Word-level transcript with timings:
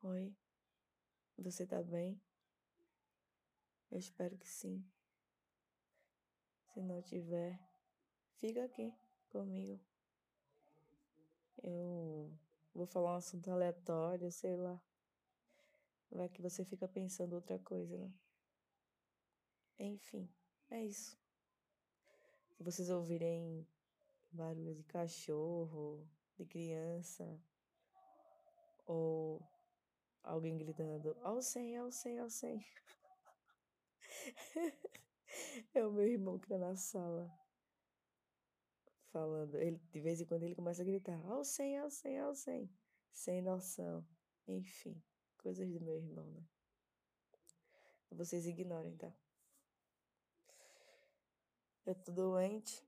Oi, 0.00 0.32
você 1.36 1.66
tá 1.66 1.82
bem? 1.82 2.22
Eu 3.90 3.98
espero 3.98 4.38
que 4.38 4.46
sim. 4.46 4.88
Se 6.72 6.80
não 6.80 7.02
tiver, 7.02 7.58
fica 8.36 8.64
aqui 8.64 8.94
comigo. 9.28 9.80
Eu 11.60 12.32
vou 12.72 12.86
falar 12.86 13.14
um 13.14 13.16
assunto 13.16 13.50
aleatório, 13.50 14.30
sei 14.30 14.56
lá. 14.56 14.80
Vai 16.12 16.28
que 16.28 16.40
você 16.40 16.64
fica 16.64 16.86
pensando 16.86 17.32
outra 17.32 17.58
coisa, 17.58 17.98
né? 17.98 18.14
Enfim, 19.80 20.32
é 20.70 20.84
isso. 20.84 21.18
Se 22.52 22.62
vocês 22.62 22.88
ouvirem 22.88 23.66
barulho 24.30 24.76
de 24.76 24.84
cachorro, 24.84 26.08
de 26.36 26.46
criança, 26.46 27.42
ou 28.86 29.42
alguém 30.22 30.56
gritando 30.58 31.16
ao 31.22 31.40
100, 31.40 31.78
ao 31.78 31.90
100, 31.90 32.18
ao 32.18 32.30
100. 32.30 32.64
é 35.74 35.86
o 35.86 35.92
meu 35.92 36.06
irmão 36.06 36.38
que 36.38 36.48
tá 36.48 36.58
na 36.58 36.76
sala 36.76 37.30
falando. 39.10 39.56
Ele, 39.56 39.78
de 39.90 40.00
vez 40.00 40.20
em 40.20 40.26
quando 40.26 40.44
ele 40.44 40.54
começa 40.54 40.82
a 40.82 40.84
gritar 40.84 41.20
ao 41.26 41.44
100, 41.44 41.78
ao 41.78 41.90
100, 41.90 42.18
ao 42.20 42.34
100. 42.34 42.70
Sem 43.12 43.42
noção. 43.42 44.06
Enfim, 44.46 45.02
coisas 45.38 45.68
do 45.70 45.80
meu 45.80 45.96
irmão, 45.96 46.26
né? 46.30 46.42
Vocês 48.10 48.46
ignorem, 48.46 48.96
tá? 48.96 49.12
Eu 51.84 51.94
tô 51.94 52.12
doente, 52.12 52.86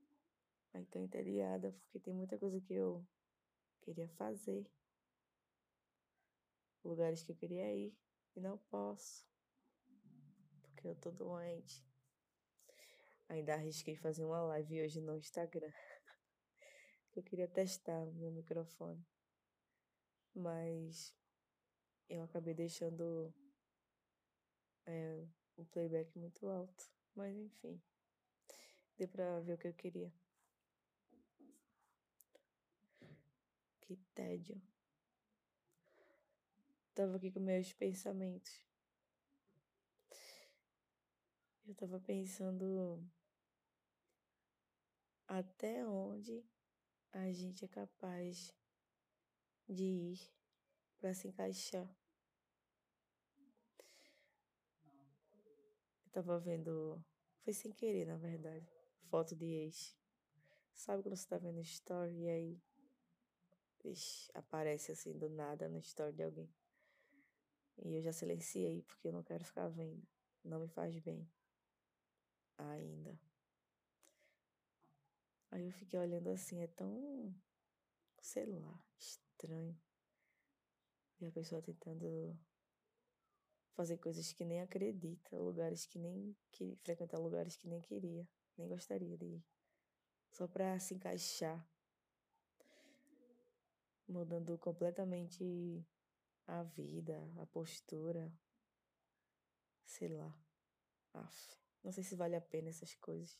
mas 0.73 0.87
tô 0.87 0.99
entediada 0.99 1.71
porque 1.71 1.99
tem 1.99 2.13
muita 2.13 2.37
coisa 2.37 2.59
que 2.59 2.73
eu 2.73 3.05
queria 3.81 4.07
fazer. 4.09 4.65
Lugares 6.83 7.23
que 7.23 7.31
eu 7.31 7.35
queria 7.35 7.73
ir 7.73 7.95
e 8.35 8.39
não 8.39 8.57
posso. 8.57 9.25
Porque 10.61 10.87
eu 10.87 10.95
tô 10.95 11.11
doente. 11.11 11.85
Ainda 13.29 13.53
arrisquei 13.53 13.95
fazer 13.95 14.25
uma 14.25 14.41
live 14.41 14.81
hoje 14.81 14.99
no 14.99 15.17
Instagram. 15.17 15.71
eu 17.15 17.23
queria 17.23 17.47
testar 17.47 18.03
o 18.03 18.13
meu 18.13 18.31
microfone. 18.31 19.05
Mas 20.33 21.15
eu 22.09 22.23
acabei 22.23 22.53
deixando 22.53 23.33
é, 24.85 25.25
o 25.55 25.65
playback 25.65 26.17
muito 26.17 26.47
alto. 26.47 26.91
Mas 27.15 27.35
enfim. 27.35 27.81
Deu 28.97 29.07
pra 29.07 29.39
ver 29.39 29.53
o 29.53 29.57
que 29.57 29.67
eu 29.67 29.73
queria. 29.73 30.13
Que 33.81 33.97
tédio. 34.13 34.61
Tava 37.01 37.17
aqui 37.17 37.31
com 37.31 37.39
meus 37.39 37.73
pensamentos. 37.73 38.63
Eu 41.67 41.73
tava 41.73 41.99
pensando 41.99 43.03
até 45.27 45.83
onde 45.83 46.45
a 47.11 47.31
gente 47.31 47.65
é 47.65 47.67
capaz 47.67 48.53
de 49.67 49.83
ir 49.83 50.19
para 50.99 51.11
se 51.15 51.27
encaixar. 51.27 51.89
Eu 56.05 56.11
tava 56.11 56.37
vendo, 56.39 57.03
foi 57.39 57.53
sem 57.53 57.71
querer, 57.71 58.05
na 58.05 58.17
verdade, 58.17 58.71
foto 59.09 59.35
de 59.35 59.47
ex. 59.47 59.97
Sabe 60.71 61.01
quando 61.01 61.15
você 61.15 61.27
tá 61.27 61.39
vendo 61.39 61.61
story 61.61 62.13
e 62.13 62.29
aí 62.29 62.61
ixi, 63.85 64.29
aparece 64.35 64.91
assim 64.91 65.17
do 65.17 65.27
nada 65.29 65.67
no 65.67 65.79
story 65.79 66.13
de 66.13 66.21
alguém? 66.21 66.60
E 67.77 67.95
eu 67.95 68.01
já 68.01 68.13
silenciei 68.13 68.81
porque 68.83 69.07
eu 69.07 69.13
não 69.13 69.23
quero 69.23 69.43
ficar 69.43 69.67
vendo. 69.67 70.07
Não 70.43 70.59
me 70.59 70.67
faz 70.67 70.97
bem. 70.99 71.29
Ainda. 72.57 73.19
Aí 75.51 75.65
eu 75.65 75.71
fiquei 75.71 75.99
olhando 75.99 76.29
assim, 76.29 76.61
é 76.61 76.67
tão, 76.67 77.35
sei 78.21 78.45
lá, 78.45 78.85
estranho. 78.97 79.77
E 81.19 81.25
a 81.25 81.31
pessoa 81.31 81.61
tentando 81.61 82.39
fazer 83.73 83.97
coisas 83.97 84.31
que 84.31 84.45
nem 84.45 84.61
acredita, 84.61 85.37
lugares 85.37 85.85
que 85.85 85.99
nem 85.99 86.35
que 86.51 86.75
frequentar 86.77 87.19
lugares 87.19 87.55
que 87.55 87.67
nem 87.67 87.81
queria, 87.81 88.27
nem 88.57 88.67
gostaria 88.67 89.17
de 89.17 89.25
ir. 89.25 89.45
Só 90.31 90.47
para 90.47 90.79
se 90.79 90.93
encaixar. 90.93 91.67
Mudando 94.07 94.57
completamente 94.57 95.85
a 96.47 96.63
vida, 96.63 97.17
a 97.39 97.45
postura. 97.45 98.31
Sei 99.85 100.07
lá. 100.07 100.33
Aff, 101.13 101.57
não 101.83 101.91
sei 101.91 102.03
se 102.03 102.15
vale 102.15 102.35
a 102.35 102.41
pena 102.41 102.69
essas 102.69 102.93
coisas. 102.95 103.39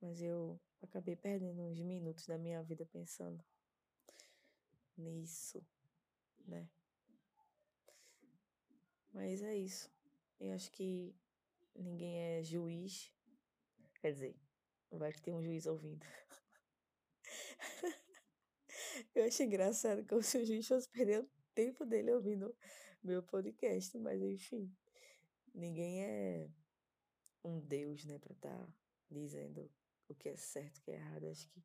Mas 0.00 0.20
eu 0.20 0.60
acabei 0.82 1.16
perdendo 1.16 1.62
uns 1.62 1.80
minutos 1.80 2.26
da 2.26 2.36
minha 2.36 2.62
vida 2.62 2.84
pensando 2.84 3.42
nisso, 4.96 5.66
né? 6.46 6.68
Mas 9.12 9.42
é 9.42 9.56
isso. 9.56 9.90
Eu 10.38 10.52
acho 10.52 10.70
que 10.72 11.14
ninguém 11.74 12.18
é 12.18 12.42
juiz. 12.42 13.10
Quer 14.00 14.12
dizer, 14.12 14.36
vai 14.90 15.12
que 15.12 15.22
tem 15.22 15.32
um 15.32 15.42
juiz 15.42 15.66
ouvindo. 15.66 16.04
eu 19.14 19.24
acho 19.24 19.42
engraçado 19.42 20.06
como 20.06 20.22
se 20.22 20.38
o 20.38 20.44
juiz 20.44 20.66
fosse 20.66 20.88
perder 20.88 21.22
o 21.22 21.28
tempo 21.54 21.84
dele 21.84 22.12
ouvindo 22.12 22.54
meu 23.02 23.22
podcast, 23.22 23.96
mas 23.98 24.20
enfim. 24.22 24.74
Ninguém 25.54 26.02
é 26.04 26.48
um 27.44 27.60
deus, 27.60 28.04
né, 28.04 28.18
pra 28.18 28.32
estar 28.32 28.58
tá 28.58 28.68
dizendo 29.10 29.70
o 30.08 30.14
que 30.14 30.28
é 30.30 30.36
certo, 30.36 30.78
o 30.78 30.82
que 30.82 30.90
é 30.90 30.94
errado. 30.94 31.26
Acho 31.28 31.48
que 31.48 31.62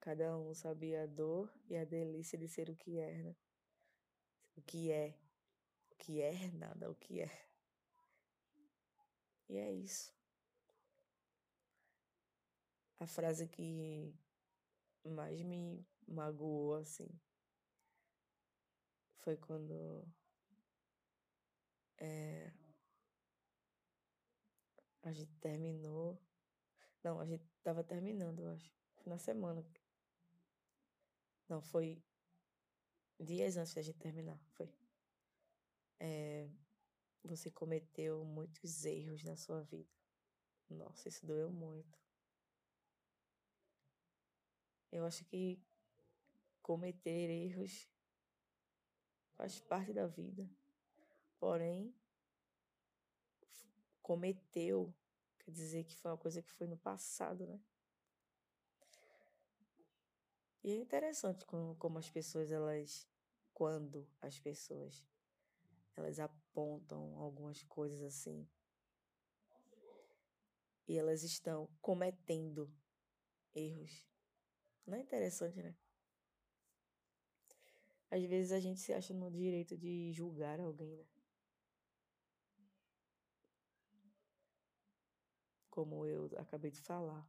cada 0.00 0.38
um 0.38 0.54
sabe 0.54 0.96
a 0.96 1.06
dor 1.06 1.52
e 1.68 1.76
a 1.76 1.84
delícia 1.84 2.38
de 2.38 2.48
ser 2.48 2.70
o 2.70 2.76
que 2.76 2.98
é, 2.98 3.22
né? 3.22 3.36
O 4.56 4.62
que 4.62 4.90
é. 4.90 5.18
O 5.90 5.96
que 5.96 6.20
é 6.20 6.50
nada, 6.52 6.90
o 6.90 6.94
que 6.94 7.20
é. 7.20 7.30
E 9.48 9.56
é 9.56 9.72
isso. 9.72 10.12
A 12.98 13.06
frase 13.06 13.46
que 13.48 14.14
mais 15.10 15.42
me 15.42 15.86
magoou, 16.06 16.74
assim, 16.74 17.08
foi 19.18 19.36
quando 19.36 20.06
é, 21.98 22.52
a 25.02 25.12
gente 25.12 25.34
terminou 25.36 26.18
não, 27.04 27.20
a 27.20 27.26
gente 27.26 27.44
tava 27.62 27.84
terminando, 27.84 28.40
eu 28.40 28.50
acho. 28.52 28.72
Foi 28.94 29.10
na 29.12 29.18
semana. 29.18 29.62
Não, 31.46 31.60
foi 31.60 32.02
dias 33.20 33.58
antes 33.58 33.74
da 33.74 33.82
gente 33.82 33.98
terminar, 33.98 34.40
foi. 34.54 34.74
É, 36.00 36.48
você 37.22 37.50
cometeu 37.50 38.24
muitos 38.24 38.86
erros 38.86 39.22
na 39.22 39.36
sua 39.36 39.60
vida. 39.60 39.92
Nossa, 40.70 41.08
isso 41.08 41.26
doeu 41.26 41.50
muito. 41.50 42.03
Eu 44.94 45.04
acho 45.04 45.24
que 45.24 45.60
cometer 46.62 47.28
erros 47.28 47.90
faz 49.36 49.60
parte 49.60 49.92
da 49.92 50.06
vida. 50.06 50.48
Porém, 51.38 51.94
cometeu 54.00 54.94
Quer 55.44 55.50
dizer 55.50 55.84
que 55.84 55.94
foi 55.94 56.10
uma 56.10 56.16
coisa 56.16 56.40
que 56.40 56.50
foi 56.50 56.66
no 56.66 56.76
passado, 56.78 57.46
né? 57.46 57.60
E 60.62 60.70
é 60.72 60.76
interessante 60.76 61.44
como, 61.44 61.76
como 61.76 61.98
as 61.98 62.08
pessoas, 62.08 62.50
elas. 62.50 63.06
Quando 63.52 64.08
as 64.20 64.40
pessoas 64.40 65.06
elas 65.96 66.18
apontam 66.18 67.16
algumas 67.18 67.62
coisas 67.62 68.02
assim. 68.02 68.48
E 70.88 70.98
elas 70.98 71.22
estão 71.22 71.68
cometendo 71.80 72.68
erros. 73.54 74.13
Não 74.86 74.96
é 74.96 75.00
interessante, 75.00 75.62
né? 75.62 75.74
Às 78.10 78.24
vezes 78.24 78.52
a 78.52 78.60
gente 78.60 78.80
se 78.80 78.92
acha 78.92 79.12
no 79.12 79.30
direito 79.30 79.76
de 79.76 80.12
julgar 80.12 80.60
alguém, 80.60 80.96
né? 80.96 81.04
como 85.74 86.06
eu 86.06 86.30
acabei 86.38 86.70
de 86.70 86.80
falar. 86.80 87.28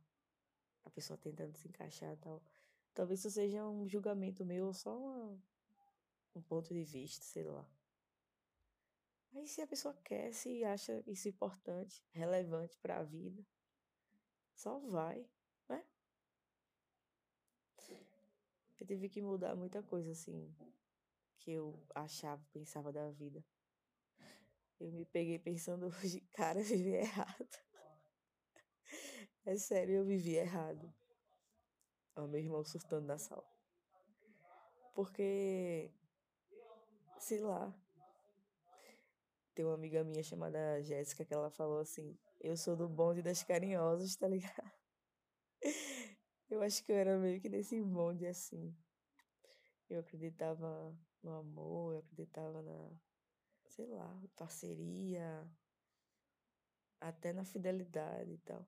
A 0.85 0.89
pessoa 0.91 1.17
tentando 1.17 1.57
se 1.57 1.67
encaixar 1.67 2.13
e 2.13 2.17
tal. 2.17 2.43
Talvez 2.93 3.19
isso 3.19 3.31
seja 3.31 3.65
um 3.67 3.89
julgamento 3.89 4.45
meu, 4.45 4.71
só 4.71 4.95
uma, 4.95 5.43
um 6.35 6.41
ponto 6.43 6.71
de 6.71 6.83
vista, 6.83 7.25
sei 7.25 7.43
lá. 7.43 7.67
Aí 9.33 9.47
se 9.47 9.61
a 9.61 9.67
pessoa 9.67 9.95
quer, 10.03 10.31
se 10.31 10.63
acha 10.63 11.03
isso 11.07 11.27
importante, 11.27 12.05
relevante 12.11 12.77
para 12.77 12.99
a 12.99 13.03
vida, 13.03 13.43
só 14.53 14.77
vai, 14.79 15.27
né? 15.67 15.83
Eu 18.79 18.85
tive 18.85 19.09
que 19.09 19.21
mudar 19.21 19.55
muita 19.55 19.81
coisa, 19.81 20.11
assim, 20.11 20.53
que 21.39 21.51
eu 21.51 21.79
achava, 21.93 22.43
pensava 22.51 22.91
da 22.91 23.09
vida. 23.11 23.43
Eu 24.79 24.91
me 24.91 25.05
peguei 25.05 25.39
pensando 25.39 25.87
hoje, 26.03 26.21
cara, 26.33 26.59
eu 26.59 26.65
vivi 26.65 26.93
errado. 26.93 27.47
É 29.47 29.55
sério, 29.57 29.97
eu 29.97 30.05
vivi 30.05 30.35
errado. 30.35 30.91
Ó, 32.15 32.25
meu 32.27 32.39
irmão 32.39 32.63
surtando 32.63 33.05
na 33.05 33.17
sala. 33.19 33.45
Porque, 34.95 35.91
sei 37.19 37.41
lá, 37.41 37.71
tem 39.53 39.65
uma 39.65 39.73
amiga 39.73 40.03
minha 40.03 40.23
chamada 40.23 40.81
Jéssica 40.81 41.25
que 41.25 41.33
ela 41.33 41.49
falou 41.49 41.79
assim: 41.79 42.17
Eu 42.41 42.57
sou 42.57 42.75
do 42.75 42.87
bonde 42.89 43.21
das 43.21 43.43
carinhosas, 43.43 44.15
tá 44.15 44.27
ligado? 44.27 44.71
Eu 46.55 46.61
acho 46.61 46.81
que 46.85 46.91
eu 46.93 46.95
era 46.95 47.17
meio 47.17 47.41
que 47.41 47.49
nesse 47.49 47.81
bonde 47.81 48.25
assim. 48.25 48.73
Eu 49.89 49.99
acreditava 49.99 50.97
no 51.21 51.33
amor, 51.33 51.95
eu 51.95 51.99
acreditava 51.99 52.61
na, 52.61 52.91
sei 53.67 53.85
lá, 53.87 54.23
parceria, 54.37 55.45
até 57.01 57.33
na 57.33 57.43
fidelidade 57.43 58.31
e 58.31 58.37
tal. 58.37 58.65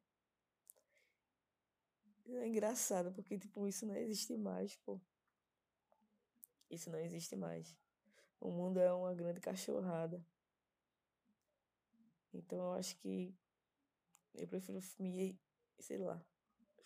É 2.28 2.45
engraçado, 2.45 3.13
porque, 3.13 3.39
tipo, 3.39 3.66
isso 3.66 3.86
não 3.86 3.95
existe 3.95 4.36
mais, 4.36 4.75
pô. 4.75 5.00
Isso 6.69 6.90
não 6.90 7.00
existe 7.00 7.38
mais. 7.38 7.74
O 8.42 8.51
mundo 8.51 8.81
é 8.81 8.92
uma 8.92 9.13
grande 9.13 9.40
cachorrada. 9.40 10.22
Então 12.33 12.60
eu 12.60 12.74
acho 12.74 12.98
que 12.98 13.33
eu 14.33 14.45
prefiro 14.45 14.78
me, 15.00 15.40
sei 15.80 16.00
lá, 16.00 16.22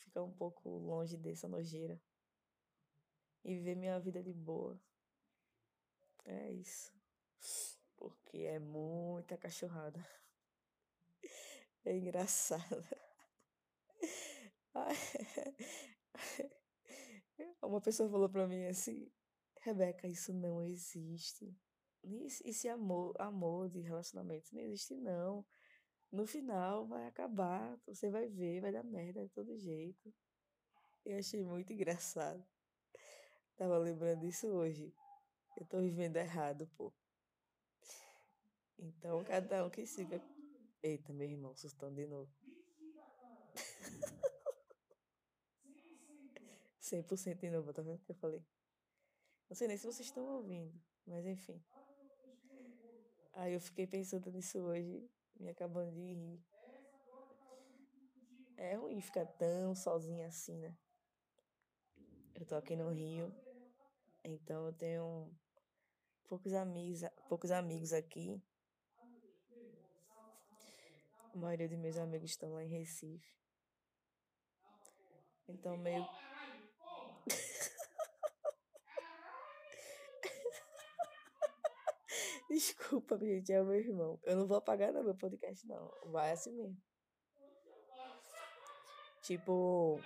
ficar 0.01 0.23
um 0.23 0.31
pouco 0.31 0.69
longe 0.69 1.17
dessa 1.17 1.47
nojeira 1.47 2.01
e 3.43 3.55
viver 3.55 3.75
minha 3.75 3.99
vida 3.99 4.21
de 4.21 4.33
boa. 4.33 4.79
É 6.25 6.51
isso. 6.51 6.93
Porque 7.97 8.39
é 8.39 8.59
muita 8.59 9.37
cachorrada. 9.37 10.05
É 11.83 11.97
engraçado. 11.97 12.85
Uma 17.59 17.81
pessoa 17.81 18.07
falou 18.07 18.29
pra 18.29 18.47
mim 18.47 18.65
assim, 18.65 19.11
Rebeca, 19.61 20.07
isso 20.07 20.31
não 20.31 20.61
existe. 20.61 21.55
Esse 22.43 22.67
amor, 22.69 23.15
amor 23.19 23.67
de 23.69 23.79
relacionamento 23.79 24.53
não 24.53 24.61
existe, 24.61 24.95
não. 24.95 25.43
No 26.11 26.27
final 26.27 26.85
vai 26.85 27.07
acabar, 27.07 27.77
você 27.85 28.09
vai 28.09 28.27
ver, 28.27 28.59
vai 28.59 28.71
dar 28.71 28.83
merda 28.83 29.23
de 29.23 29.29
todo 29.29 29.57
jeito. 29.57 30.13
Eu 31.05 31.17
achei 31.17 31.41
muito 31.41 31.71
engraçado. 31.71 32.45
Tava 33.55 33.77
lembrando 33.77 34.25
isso 34.25 34.47
hoje. 34.47 34.93
Eu 35.55 35.65
tô 35.65 35.79
vivendo 35.79 36.17
errado, 36.17 36.67
pô. 36.75 36.93
Então, 38.77 39.23
cada 39.23 39.65
um 39.65 39.69
que 39.69 39.85
siga. 39.85 40.21
Eita, 40.83 41.13
meu 41.13 41.29
irmão, 41.29 41.51
assustando 41.51 41.95
de 41.95 42.05
novo. 42.07 42.29
100% 46.81 47.39
de 47.39 47.49
novo, 47.49 47.71
tá 47.71 47.81
vendo 47.81 48.01
o 48.01 48.03
que 48.03 48.11
eu 48.11 48.15
falei? 48.15 48.43
Não 49.49 49.55
sei 49.55 49.67
nem 49.67 49.77
se 49.77 49.85
vocês 49.85 50.07
estão 50.07 50.25
ouvindo, 50.25 50.73
mas 51.05 51.25
enfim. 51.25 51.63
Aí 53.33 53.53
eu 53.53 53.61
fiquei 53.61 53.87
pensando 53.87 54.29
nisso 54.31 54.59
hoje, 54.59 55.09
me 55.41 55.51
acabando 55.51 55.91
de 55.91 56.13
rir. 56.13 56.39
É 58.57 58.75
ruim 58.75 59.01
ficar 59.01 59.25
tão 59.25 59.73
sozinha 59.73 60.27
assim, 60.27 60.57
né? 60.57 60.75
Eu 62.35 62.45
tô 62.45 62.55
aqui 62.55 62.75
no 62.75 62.89
Rio, 62.89 63.33
então 64.23 64.67
eu 64.67 64.73
tenho 64.73 65.31
poucos 66.29 66.53
amigos, 66.53 67.01
poucos 67.27 67.51
amigos 67.51 67.91
aqui. 67.91 68.41
A 71.33 71.37
maioria 71.37 71.67
dos 71.67 71.77
meus 71.77 71.97
amigos 71.97 72.31
estão 72.31 72.53
lá 72.53 72.63
em 72.63 72.69
Recife. 72.69 73.35
Então 75.47 75.77
meio 75.77 76.07
Desculpa, 82.53 83.17
gente, 83.17 83.51
é 83.53 83.61
o 83.61 83.65
meu 83.65 83.79
irmão. 83.79 84.19
Eu 84.23 84.35
não 84.35 84.45
vou 84.45 84.57
apagar 84.57 84.91
no 84.91 85.03
meu 85.03 85.15
podcast, 85.15 85.65
não. 85.65 85.89
Vai 86.07 86.31
assim 86.31 86.51
mesmo. 86.51 86.77
Tipo, 89.21 90.01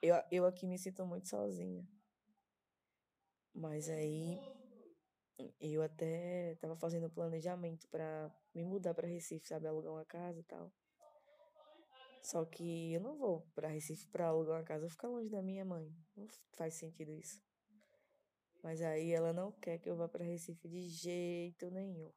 eu, 0.00 0.14
eu 0.30 0.46
aqui 0.46 0.66
me 0.66 0.78
sinto 0.78 1.04
muito 1.04 1.28
sozinha. 1.28 1.86
Mas 3.52 3.90
aí 3.90 4.40
eu 5.60 5.82
até 5.82 6.54
tava 6.60 6.76
fazendo 6.76 7.10
planejamento 7.10 7.86
para 7.88 8.32
me 8.54 8.64
mudar 8.64 8.94
para 8.94 9.08
Recife, 9.08 9.46
sabe, 9.46 9.66
alugar 9.66 9.92
uma 9.92 10.04
casa 10.06 10.40
e 10.40 10.44
tal. 10.44 10.72
Só 12.22 12.44
que 12.46 12.94
eu 12.94 13.00
não 13.00 13.18
vou 13.18 13.46
para 13.54 13.68
Recife 13.68 14.06
para 14.08 14.26
alugar 14.26 14.58
uma 14.58 14.64
casa, 14.64 14.88
ficar 14.88 15.08
longe 15.08 15.28
da 15.28 15.42
minha 15.42 15.64
mãe. 15.64 15.92
Não 16.16 16.26
faz 16.56 16.74
sentido 16.74 17.12
isso. 17.12 17.42
Mas 18.62 18.82
aí 18.82 19.10
ela 19.12 19.32
não 19.32 19.52
quer 19.52 19.78
que 19.78 19.88
eu 19.88 19.96
vá 19.96 20.06
para 20.08 20.24
Recife 20.24 20.68
de 20.68 20.88
jeito 20.88 21.70
nenhum. 21.70 22.12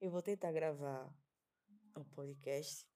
Eu 0.00 0.10
vou 0.10 0.20
tentar 0.20 0.52
gravar 0.52 1.08
um 1.96 2.04
podcast 2.04 2.86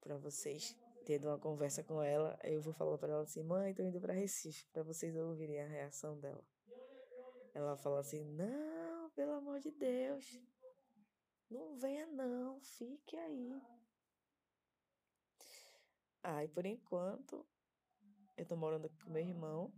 para 0.00 0.18
vocês, 0.18 0.76
tendo 1.04 1.28
uma 1.28 1.38
conversa 1.38 1.82
com 1.82 2.02
ela. 2.02 2.38
Eu 2.44 2.60
vou 2.60 2.74
falar 2.74 2.98
para 2.98 3.12
ela 3.12 3.22
assim: 3.22 3.42
"Mãe, 3.42 3.74
tô 3.74 3.82
indo 3.82 4.00
para 4.00 4.12
Recife", 4.12 4.66
para 4.72 4.82
vocês 4.82 5.16
ouvirem 5.16 5.60
a 5.60 5.66
reação 5.66 6.18
dela. 6.20 6.44
Ela 7.54 7.76
fala 7.76 8.00
assim: 8.00 8.24
"Não, 8.24 9.10
pelo 9.10 9.32
amor 9.32 9.60
de 9.60 9.70
Deus. 9.70 10.40
Não 11.50 11.74
venha 11.76 12.06
não, 12.06 12.60
fique 12.60 13.16
aí". 13.16 13.62
Ah, 16.22 16.44
e 16.44 16.48
por 16.48 16.66
enquanto 16.66 17.46
eu 18.36 18.46
tô 18.46 18.56
morando 18.56 18.86
aqui 18.86 18.98
com 18.98 19.10
meu 19.10 19.22
irmão 19.22 19.72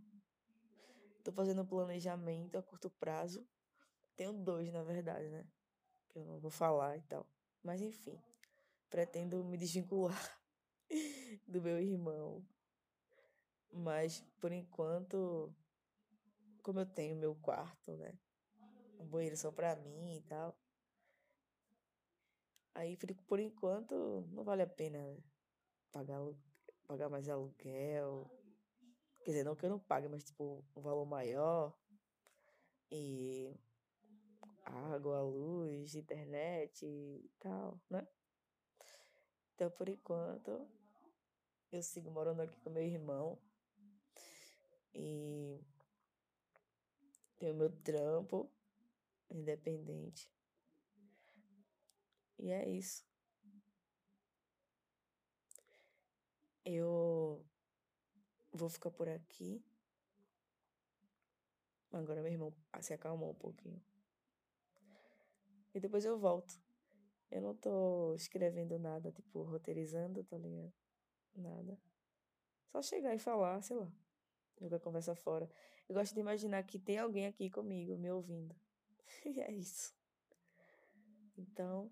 Tô 1.25 1.31
fazendo 1.31 1.65
planejamento 1.65 2.55
a 2.55 2.61
curto 2.61 2.87
prazo. 2.87 3.43
Tenho 4.15 4.31
dois, 4.31 4.71
na 4.71 4.83
verdade, 4.83 5.27
né? 5.27 5.43
Que 6.07 6.19
eu 6.19 6.23
não 6.23 6.39
vou 6.39 6.51
falar 6.51 6.95
e 6.97 7.01
tal. 7.01 7.27
Mas 7.63 7.81
enfim, 7.81 8.21
pretendo 8.91 9.43
me 9.43 9.57
desvincular 9.57 10.39
do 11.47 11.63
meu 11.63 11.79
irmão. 11.79 12.45
Mas 13.71 14.23
por 14.39 14.51
enquanto, 14.51 15.51
como 16.61 16.81
eu 16.81 16.85
tenho 16.85 17.15
meu 17.15 17.33
quarto, 17.33 17.97
né? 17.97 18.13
Um 18.99 19.07
banheiro 19.07 19.35
só 19.35 19.51
pra 19.51 19.75
mim 19.75 20.17
e 20.17 20.21
tal. 20.21 20.55
Aí 22.75 22.99
por 23.25 23.39
enquanto 23.39 24.27
não 24.31 24.43
vale 24.43 24.61
a 24.61 24.67
pena 24.67 24.99
pagar, 25.91 26.21
pagar 26.85 27.09
mais 27.09 27.27
aluguel 27.27 28.29
Quer 29.25 29.31
dizer, 29.31 29.43
não 29.43 29.55
que 29.55 29.65
eu 29.65 29.71
não 29.71 29.79
pague, 29.79 30.07
mas 30.07 30.23
tipo, 30.23 30.63
um 30.75 30.81
valor 30.81 31.03
maior. 31.03 31.75
E 32.91 33.51
água, 34.63 35.19
luz, 35.23 35.95
internet 35.95 36.85
e 36.85 37.27
tal, 37.39 37.81
né? 37.89 38.07
Então, 39.55 39.71
por 39.71 39.89
enquanto, 39.89 40.69
eu 41.71 41.81
sigo 41.81 42.11
morando 42.11 42.43
aqui 42.43 42.55
com 42.59 42.69
meu 42.69 42.83
irmão. 42.83 43.41
E 44.93 45.59
tenho 47.39 47.55
meu 47.55 47.71
trampo 47.81 48.47
independente. 49.27 50.29
E 52.37 52.51
é 52.51 52.69
isso. 52.69 53.03
Eu 56.63 57.43
Vou 58.55 58.69
ficar 58.69 58.89
por 58.89 59.09
aqui. 59.09 59.61
Agora 61.91 62.21
meu 62.21 62.31
irmão 62.31 62.53
se 62.79 62.93
acalmou 62.93 63.31
um 63.31 63.35
pouquinho. 63.35 63.81
E 65.73 65.79
depois 65.79 66.05
eu 66.05 66.17
volto. 66.17 66.57
Eu 67.29 67.41
não 67.41 67.53
tô 67.53 68.15
escrevendo 68.15 68.79
nada, 68.79 69.11
tipo, 69.11 69.43
roteirizando, 69.43 70.23
tá 70.23 70.37
ligado? 70.37 70.73
Nada. 71.35 71.77
Só 72.71 72.81
chegar 72.81 73.13
e 73.13 73.19
falar, 73.19 73.61
sei 73.61 73.75
lá. 73.75 73.91
Jogar 74.61 74.79
conversa 74.79 75.13
fora. 75.15 75.49
Eu 75.89 75.95
gosto 75.95 76.13
de 76.13 76.21
imaginar 76.21 76.63
que 76.63 76.79
tem 76.79 76.97
alguém 76.97 77.25
aqui 77.27 77.49
comigo, 77.49 77.97
me 77.97 78.09
ouvindo. 78.09 78.55
e 79.25 79.41
é 79.41 79.51
isso. 79.51 79.93
Então, 81.37 81.91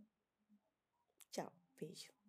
tchau. 1.29 1.51
Beijo. 1.77 2.23